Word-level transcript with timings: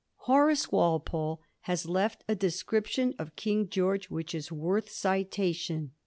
Horace 0.25 0.71
Walpole 0.71 1.41
has 1.65 1.85
left 1.85 2.23
a 2.27 2.33
description 2.33 3.13
of 3.19 3.35
King 3.35 3.69
George 3.69 4.09
which 4.09 4.33
is 4.33 4.51
worth 4.51 4.89
citation. 4.89 5.91